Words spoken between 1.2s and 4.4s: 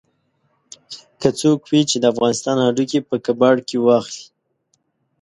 څوک وي چې د افغانستان هډوکي په کباړ کې واخلي.